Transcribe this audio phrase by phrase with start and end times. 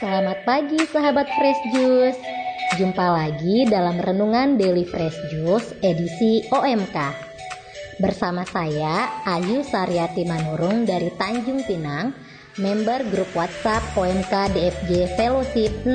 [0.00, 2.16] Selamat pagi sahabat Fresh Juice.
[2.80, 6.96] Jumpa lagi dalam renungan Daily Fresh Juice edisi OMK.
[8.00, 12.16] Bersama saya Ayu Saryati Manurung dari Tanjung Pinang,
[12.56, 15.92] member grup WhatsApp OMK DFJ Fellowship 16.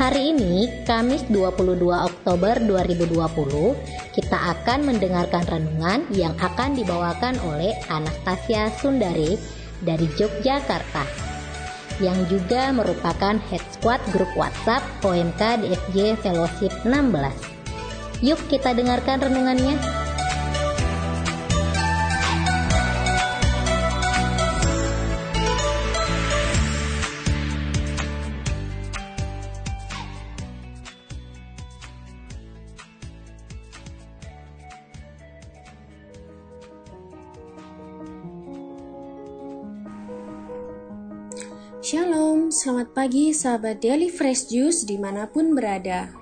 [0.00, 3.76] Hari ini, Kamis 22 Oktober 2020,
[4.16, 9.36] kita akan mendengarkan renungan yang akan dibawakan oleh Anastasia Sundari
[9.84, 11.27] dari Yogyakarta
[11.98, 16.94] yang juga merupakan head squad grup WhatsApp OMK DFJ Fellowship 16.
[18.22, 19.97] Yuk kita dengarkan renungannya.
[43.08, 46.12] Pagi sahabat Daily Fresh Juice di mana pun berada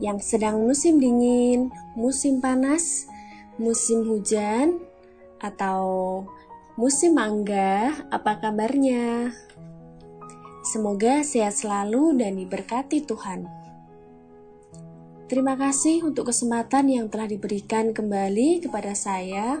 [0.00, 1.68] Yang sedang musim dingin,
[2.00, 3.04] musim panas,
[3.60, 4.80] musim hujan,
[5.36, 6.24] atau
[6.80, 9.36] musim mangga, apa kabarnya?
[10.64, 13.44] Semoga sehat selalu dan diberkati Tuhan
[15.28, 19.60] Terima kasih untuk kesempatan yang telah diberikan kembali kepada saya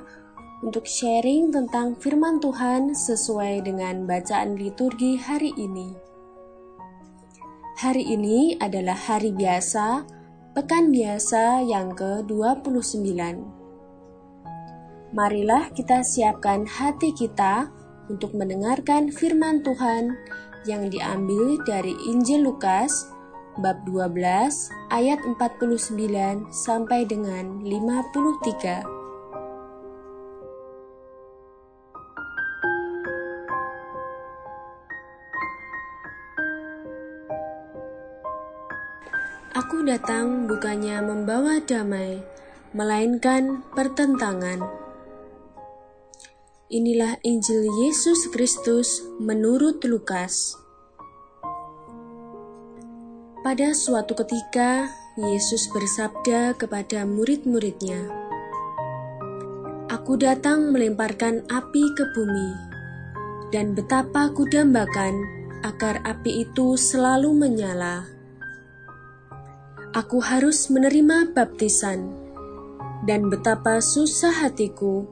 [0.64, 6.08] untuk sharing tentang firman Tuhan sesuai dengan bacaan liturgi hari ini.
[7.78, 10.02] Hari ini adalah hari biasa,
[10.50, 13.14] pekan biasa yang ke-29.
[15.14, 17.70] Marilah kita siapkan hati kita
[18.10, 20.10] untuk mendengarkan firman Tuhan
[20.66, 23.14] yang diambil dari Injil Lukas
[23.62, 24.10] bab 12
[24.90, 28.97] ayat 49 sampai dengan 53.
[39.88, 42.20] Datang bukannya membawa damai,
[42.76, 44.60] melainkan pertentangan.
[46.68, 50.60] Inilah Injil Yesus Kristus menurut Lukas.
[53.40, 58.12] Pada suatu ketika, Yesus bersabda kepada murid-muridnya,
[59.88, 62.50] Aku datang melemparkan api ke bumi,
[63.56, 65.16] dan betapa kudambakan
[65.64, 68.17] agar api itu selalu menyala
[69.96, 72.12] aku harus menerima baptisan,
[73.08, 75.08] dan betapa susah hatiku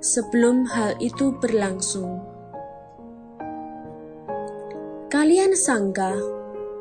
[0.00, 2.24] sebelum hal itu berlangsung.
[5.12, 6.16] Kalian sangka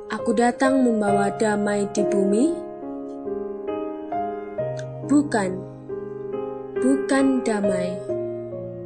[0.08, 2.48] aku datang membawa damai di bumi?
[5.08, 5.52] Bukan,
[6.80, 8.00] bukan damai,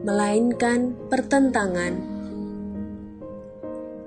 [0.02, 2.18] melainkan pertentangan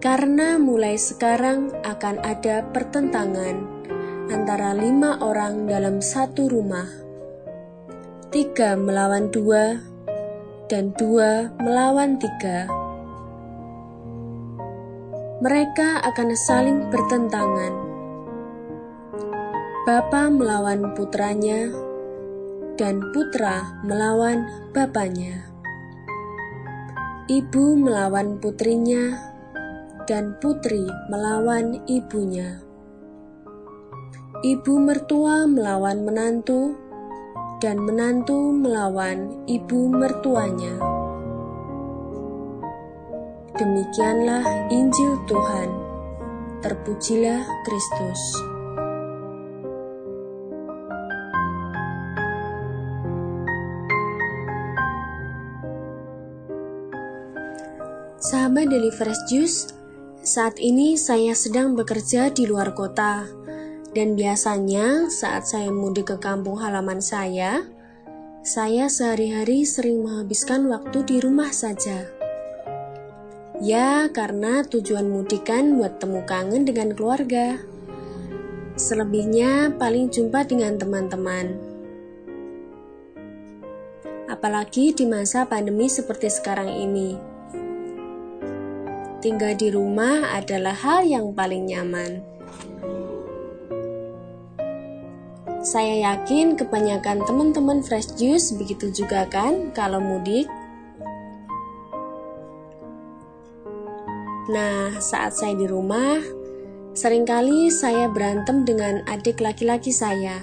[0.01, 3.80] karena mulai sekarang akan ada pertentangan
[4.31, 6.87] antara lima orang dalam satu rumah.
[8.31, 9.83] Tiga melawan dua,
[10.71, 12.71] dan dua melawan tiga.
[15.43, 17.75] Mereka akan saling bertentangan.
[19.83, 21.75] Bapa melawan putranya,
[22.79, 25.51] dan putra melawan bapaknya.
[27.27, 29.19] Ibu melawan putrinya,
[30.07, 32.70] dan putri melawan ibunya
[34.41, 36.73] ibu mertua melawan menantu,
[37.61, 40.81] dan menantu melawan ibu mertuanya.
[43.61, 45.69] Demikianlah Injil Tuhan.
[46.65, 48.21] Terpujilah Kristus.
[58.21, 59.73] Sahabat Fresh Juice,
[60.25, 63.40] saat ini saya sedang bekerja di luar kota
[63.91, 67.67] dan biasanya saat saya mudik ke kampung halaman saya,
[68.41, 72.07] saya sehari-hari sering menghabiskan waktu di rumah saja.
[73.61, 77.61] Ya, karena tujuan mudik kan buat temu kangen dengan keluarga.
[78.81, 81.61] Selebihnya paling jumpa dengan teman-teman.
[84.31, 87.21] Apalagi di masa pandemi seperti sekarang ini.
[89.21, 92.40] Tinggal di rumah adalah hal yang paling nyaman.
[95.61, 100.49] Saya yakin kebanyakan teman-teman Fresh Juice begitu juga kan kalau mudik.
[104.49, 106.17] Nah, saat saya di rumah,
[106.97, 110.41] sering kali saya berantem dengan adik laki-laki saya.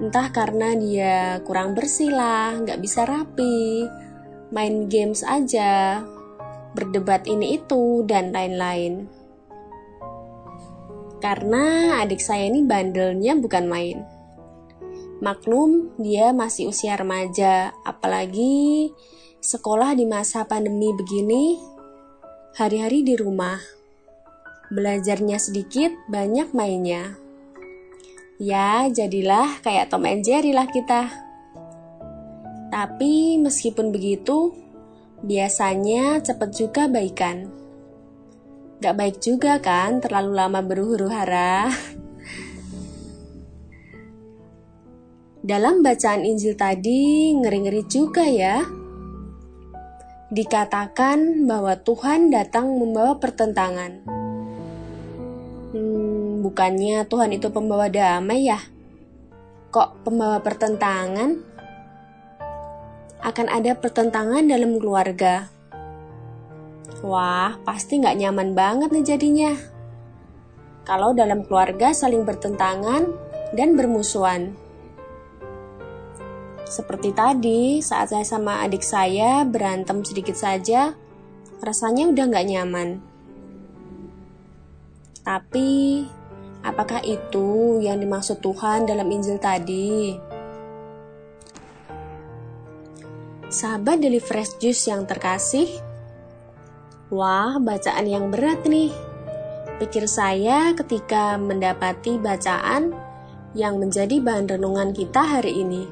[0.00, 3.84] Entah karena dia kurang bersih lah, nggak bisa rapi,
[4.48, 6.00] main games aja,
[6.72, 9.17] berdebat ini itu, dan lain-lain.
[11.18, 13.98] Karena adik saya ini bandelnya bukan main.
[15.18, 18.94] Maklum, dia masih usia remaja, apalagi
[19.42, 21.58] sekolah di masa pandemi begini,
[22.54, 23.58] hari-hari di rumah.
[24.70, 27.18] Belajarnya sedikit, banyak mainnya.
[28.38, 31.10] Ya, jadilah kayak Tom and Jerry lah kita.
[32.70, 34.54] Tapi meskipun begitu,
[35.26, 37.50] biasanya cepat juga baikan.
[38.78, 41.66] Gak baik juga kan terlalu lama berhuru hara.
[45.42, 48.62] Dalam bacaan Injil tadi ngeri-ngeri juga ya.
[50.30, 54.06] Dikatakan bahwa Tuhan datang membawa pertentangan.
[55.74, 58.62] Hmm, bukannya Tuhan itu pembawa damai ya?
[59.74, 61.34] Kok pembawa pertentangan?
[63.26, 65.57] Akan ada pertentangan dalam keluarga
[67.04, 69.52] Wah, pasti nggak nyaman banget nih jadinya.
[70.82, 73.06] Kalau dalam keluarga saling bertentangan
[73.52, 74.56] dan bermusuhan.
[76.68, 80.92] Seperti tadi, saat saya sama adik saya berantem sedikit saja,
[81.64, 82.88] rasanya udah nggak nyaman.
[85.24, 86.04] Tapi,
[86.64, 90.16] apakah itu yang dimaksud Tuhan dalam Injil tadi?
[93.48, 95.68] Sahabat Daily Fresh Juice yang terkasih,
[97.08, 98.92] Wah, bacaan yang berat nih.
[99.80, 102.92] Pikir saya ketika mendapati bacaan
[103.56, 105.88] yang menjadi bahan renungan kita hari ini.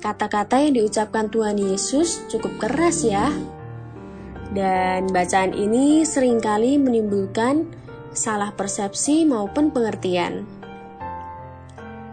[0.00, 3.28] Kata-kata yang diucapkan Tuhan Yesus cukup keras ya.
[4.56, 7.68] Dan bacaan ini sering kali menimbulkan
[8.16, 10.48] salah persepsi maupun pengertian.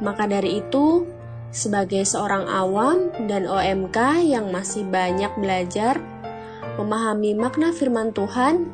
[0.03, 1.07] Maka dari itu,
[1.55, 6.03] sebagai seorang awam dan OMK yang masih banyak belajar,
[6.77, 8.69] memahami makna firman Tuhan,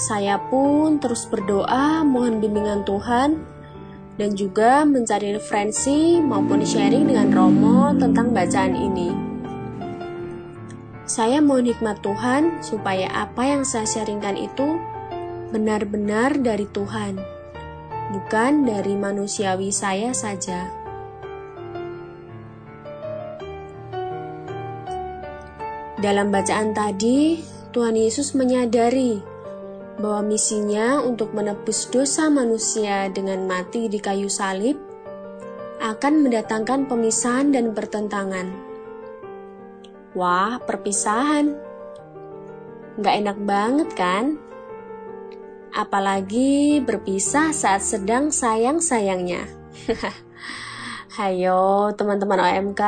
[0.00, 3.36] saya pun terus berdoa mohon bimbingan Tuhan
[4.16, 9.12] dan juga mencari referensi maupun sharing dengan Romo tentang bacaan ini.
[11.04, 14.78] Saya mohon hikmat Tuhan supaya apa yang saya sharingkan itu
[15.50, 17.18] benar-benar dari Tuhan,
[18.14, 20.79] bukan dari manusiawi saya saja.
[26.00, 27.44] Dalam bacaan tadi,
[27.76, 29.20] Tuhan Yesus menyadari
[30.00, 34.80] bahwa misinya untuk menebus dosa manusia dengan mati di kayu salib
[35.76, 38.48] akan mendatangkan pemisahan dan pertentangan.
[40.16, 41.52] Wah, perpisahan.
[42.96, 44.24] Nggak enak banget kan?
[45.76, 49.44] Apalagi berpisah saat sedang sayang-sayangnya.
[51.20, 52.82] Hayo teman-teman OMK,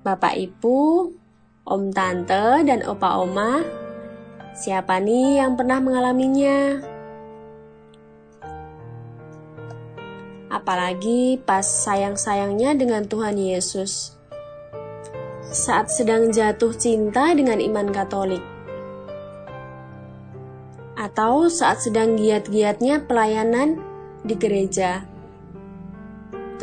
[0.00, 1.12] Bapak Ibu,
[1.64, 3.64] om tante, dan opa oma.
[4.54, 6.78] Siapa nih yang pernah mengalaminya?
[10.52, 14.14] Apalagi pas sayang-sayangnya dengan Tuhan Yesus.
[15.50, 18.44] Saat sedang jatuh cinta dengan iman Katolik.
[20.94, 23.82] Atau saat sedang giat-giatnya pelayanan
[24.22, 25.02] di gereja.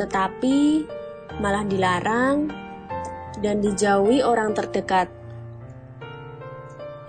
[0.00, 0.88] Tetapi
[1.36, 2.61] malah dilarang
[3.42, 5.10] dan dijauhi orang terdekat,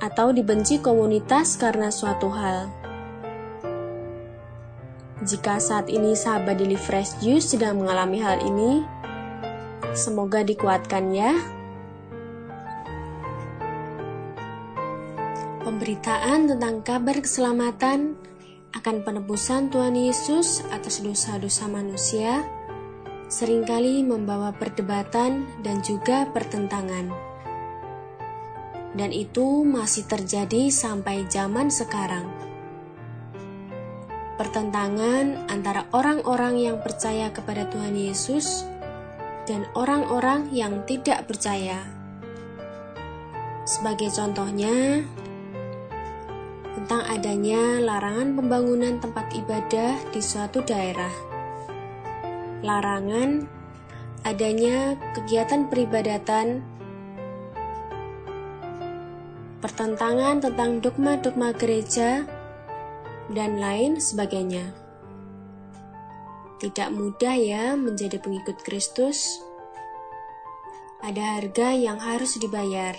[0.04, 2.68] atau dibenci komunitas karena suatu hal.
[5.24, 8.84] Jika saat ini sahabat Daily Fresh Juice sedang mengalami hal ini,
[9.96, 11.32] semoga dikuatkan ya.
[15.63, 18.20] Pemberitaan tentang kabar keselamatan
[18.75, 22.44] akan penebusan Tuhan Yesus atas dosa-dosa manusia
[23.34, 27.10] sering kali membawa perdebatan dan juga pertentangan.
[28.94, 32.30] Dan itu masih terjadi sampai zaman sekarang.
[34.38, 38.70] Pertentangan antara orang-orang yang percaya kepada Tuhan Yesus
[39.50, 41.82] dan orang-orang yang tidak percaya.
[43.66, 45.02] Sebagai contohnya,
[46.78, 51.33] tentang adanya larangan pembangunan tempat ibadah di suatu daerah
[52.63, 53.43] larangan
[54.24, 56.63] adanya kegiatan peribadatan,
[59.60, 62.24] pertentangan tentang dogma-dogma gereja,
[63.32, 64.72] dan lain sebagainya.
[66.63, 69.43] Tidak mudah ya menjadi pengikut Kristus.
[71.03, 72.96] Ada harga yang harus dibayar.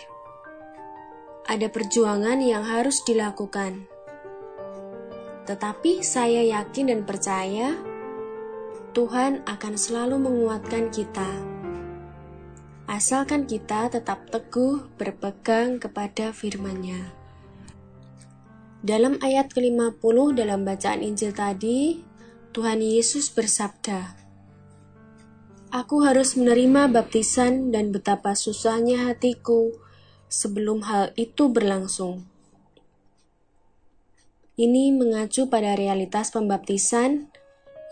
[1.48, 3.88] Ada perjuangan yang harus dilakukan.
[5.48, 7.93] Tetapi saya yakin dan percaya
[8.94, 11.26] Tuhan akan selalu menguatkan kita.
[12.86, 17.10] asalkan kita tetap teguh berpegang kepada firman-Nya.
[18.86, 22.06] Dalam ayat ke-50 dalam bacaan Injil tadi,
[22.54, 24.14] Tuhan Yesus bersabda,
[25.74, 29.74] Aku harus menerima baptisan dan betapa susahnya hatiku
[30.30, 32.22] sebelum hal itu berlangsung.
[34.54, 37.33] Ini mengacu pada realitas pembaptisan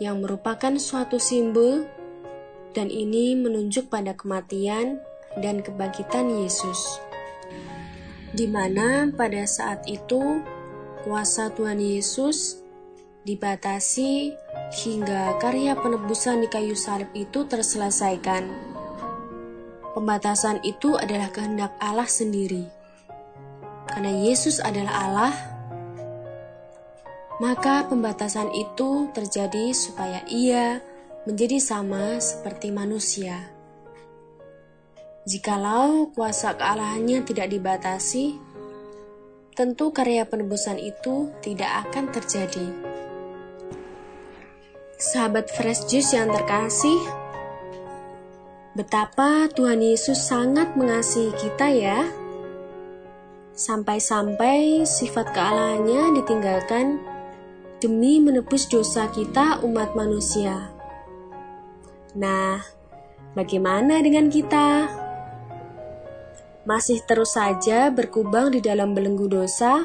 [0.01, 1.85] yang merupakan suatu simbol
[2.73, 4.97] dan ini menunjuk pada kematian
[5.37, 7.01] dan kebangkitan Yesus.
[8.33, 10.41] Di mana pada saat itu
[11.05, 12.63] kuasa Tuhan Yesus
[13.23, 14.33] dibatasi
[14.83, 18.73] hingga karya penebusan di kayu salib itu terselesaikan.
[19.93, 22.65] Pembatasan itu adalah kehendak Allah sendiri.
[23.85, 25.33] Karena Yesus adalah Allah,
[27.41, 30.83] maka pembatasan itu terjadi supaya Ia
[31.23, 33.49] menjadi sama seperti manusia.
[35.23, 38.35] Jikalau kuasa kealahannya tidak dibatasi,
[39.55, 42.67] tentu karya penebusan itu tidak akan terjadi.
[44.99, 46.99] Sahabat Fresh Juice yang terkasih,
[48.75, 52.03] betapa Tuhan Yesus sangat mengasihi kita ya.
[53.55, 57.12] Sampai-sampai sifat kealahannya ditinggalkan
[57.83, 60.71] demi menebus dosa kita umat manusia.
[62.15, 62.63] Nah,
[63.35, 64.87] bagaimana dengan kita?
[66.63, 69.83] Masih terus saja berkubang di dalam belenggu dosa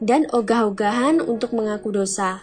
[0.00, 2.40] dan ogah-ogahan untuk mengaku dosa.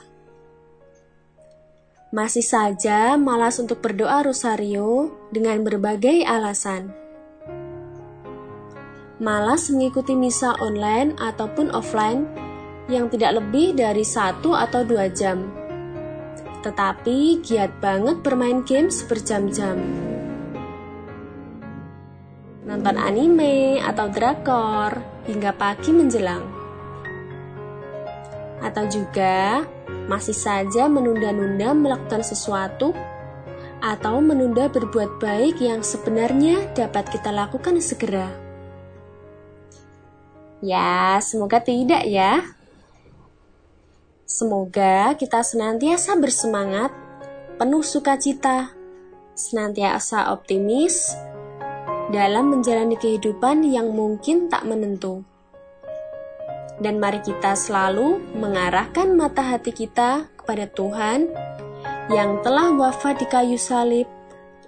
[2.13, 6.93] Masih saja malas untuk berdoa rosario dengan berbagai alasan.
[9.17, 12.44] Malas mengikuti misa online ataupun offline
[12.89, 15.65] yang tidak lebih dari satu atau dua jam
[16.65, 19.77] tetapi giat banget bermain games berjam-jam.
[22.65, 24.97] Nonton anime atau drakor
[25.29, 26.41] hingga pagi menjelang.
[28.65, 29.61] Atau juga
[30.09, 32.97] masih saja menunda-nunda melakukan sesuatu
[33.85, 38.33] atau menunda berbuat baik yang sebenarnya dapat kita lakukan segera.
[40.65, 42.41] Ya, semoga tidak ya.
[44.25, 46.89] Semoga kita senantiasa bersemangat,
[47.61, 48.73] penuh sukacita,
[49.37, 51.13] senantiasa optimis
[52.09, 55.21] dalam menjalani kehidupan yang mungkin tak menentu.
[56.81, 61.29] Dan mari kita selalu mengarahkan mata hati kita kepada Tuhan
[62.09, 64.09] yang telah wafat di kayu salib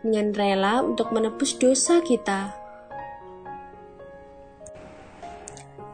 [0.06, 2.54] dengan rela untuk menebus dosa kita.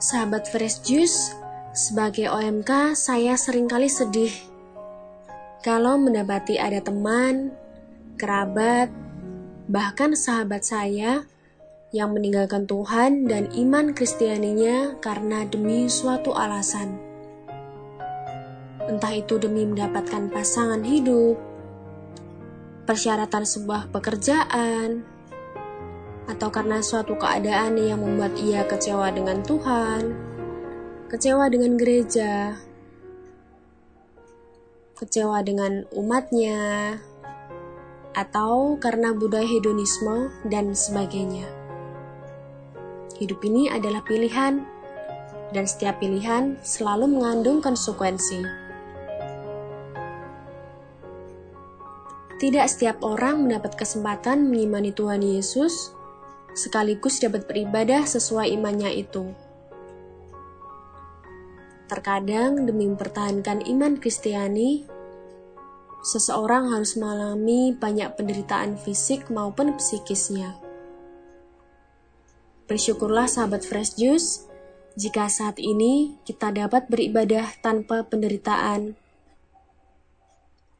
[0.04, 1.32] Sahabat Fresh Juice,
[1.74, 4.30] sebagai OMK, saya sering kali sedih
[5.66, 7.50] kalau mendapati ada teman,
[8.22, 8.94] kerabat,
[9.66, 11.26] bahkan sahabat saya
[11.90, 16.94] yang meninggalkan Tuhan dan iman Kristianinya karena demi suatu alasan.
[18.86, 21.42] Entah itu demi mendapatkan pasangan hidup,
[22.86, 25.02] persyaratan sebuah pekerjaan,
[26.28, 30.33] atau karena suatu keadaan yang membuat ia kecewa dengan Tuhan
[31.14, 32.58] kecewa dengan gereja,
[34.98, 36.98] kecewa dengan umatnya,
[38.18, 41.46] atau karena budaya hedonisme dan sebagainya.
[43.22, 44.66] Hidup ini adalah pilihan,
[45.54, 48.42] dan setiap pilihan selalu mengandung konsekuensi.
[52.42, 55.94] Tidak setiap orang mendapat kesempatan mengimani Tuhan Yesus,
[56.58, 59.53] sekaligus dapat beribadah sesuai imannya itu.
[61.94, 64.82] Terkadang demi mempertahankan iman Kristiani,
[66.02, 70.58] seseorang harus mengalami banyak penderitaan fisik maupun psikisnya.
[72.66, 74.50] Bersyukurlah sahabat Fresh Juice
[74.98, 78.98] jika saat ini kita dapat beribadah tanpa penderitaan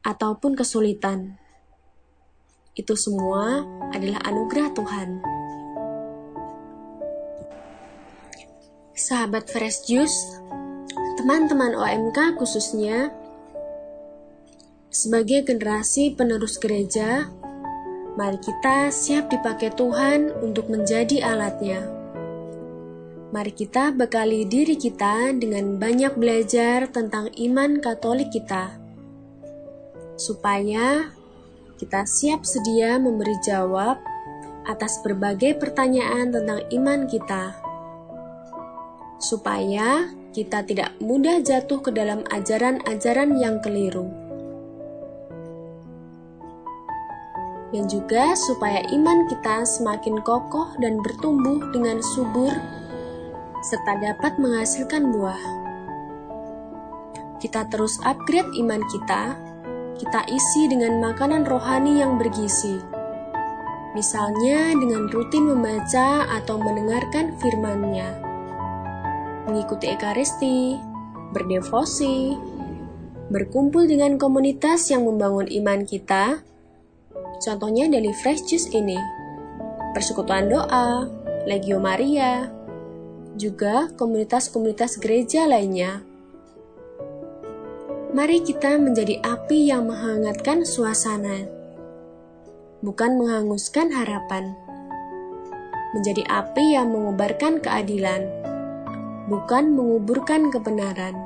[0.02, 1.38] ataupun kesulitan.
[2.74, 3.62] Itu semua
[3.94, 5.08] adalah anugerah Tuhan.
[8.98, 10.42] Sahabat Fresh Juice,
[11.14, 13.14] teman-teman OMK khususnya
[14.90, 17.30] sebagai generasi penerus gereja,
[18.14, 21.82] mari kita siap dipakai Tuhan untuk menjadi alatnya.
[23.34, 28.78] Mari kita bekali diri kita dengan banyak belajar tentang iman Katolik kita,
[30.14, 31.10] supaya
[31.74, 33.98] kita siap sedia memberi jawab
[34.70, 37.58] atas berbagai pertanyaan tentang iman kita,
[39.18, 44.24] supaya kita tidak mudah jatuh ke dalam ajaran-ajaran yang keliru.
[47.74, 52.54] dan juga supaya iman kita semakin kokoh dan bertumbuh dengan subur
[53.66, 55.42] serta dapat menghasilkan buah.
[57.42, 59.34] Kita terus upgrade iman kita,
[59.98, 62.78] kita isi dengan makanan rohani yang bergizi.
[63.90, 68.23] Misalnya dengan rutin membaca atau mendengarkan firman-Nya,
[69.44, 70.76] mengikuti ekaristi,
[71.32, 72.36] berdevosi,
[73.28, 76.44] berkumpul dengan komunitas yang membangun iman kita,
[77.44, 78.96] Contohnya dari Fresh Juice ini,
[79.92, 81.04] Persekutuan Doa,
[81.44, 82.48] Legio Maria,
[83.34, 86.00] juga komunitas-komunitas gereja lainnya.
[88.14, 91.50] Mari kita menjadi api yang menghangatkan suasana,
[92.80, 94.54] bukan menghanguskan harapan.
[95.92, 98.24] Menjadi api yang mengubarkan keadilan,
[99.24, 101.16] bukan menguburkan kebenaran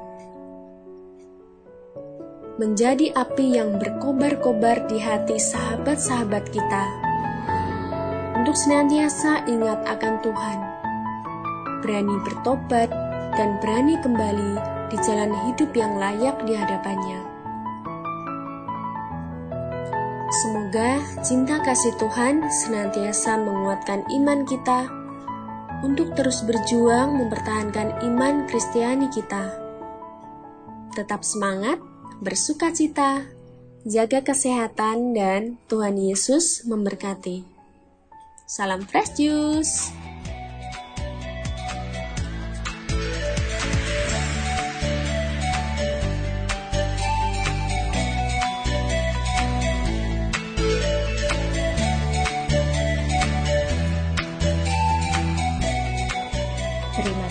[2.59, 6.85] menjadi api yang berkobar-kobar di hati sahabat-sahabat kita.
[8.35, 10.59] Untuk senantiasa ingat akan Tuhan,
[11.87, 12.91] berani bertobat,
[13.39, 14.53] dan berani kembali
[14.91, 17.23] di jalan hidup yang layak di hadapannya.
[20.29, 24.98] Semoga cinta kasih Tuhan senantiasa menguatkan iman kita
[25.83, 29.55] untuk terus berjuang mempertahankan iman Kristiani kita.
[30.97, 31.79] Tetap semangat
[32.19, 33.23] bersuka cita,
[33.87, 37.47] jaga kesehatan, dan Tuhan Yesus memberkati.
[38.49, 40.08] Salam Fresh Juice!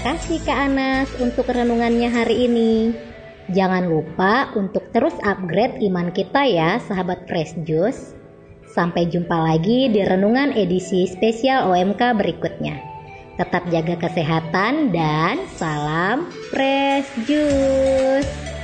[0.08, 2.96] Kasih Kak Anas untuk renungannya hari ini.
[3.52, 8.16] Jangan lupa untuk terus upgrade iman kita ya, sahabat Fresh Juice.
[8.72, 12.80] Sampai jumpa lagi di renungan edisi spesial OMK berikutnya.
[13.36, 18.57] Tetap jaga kesehatan dan salam Fresh Juice.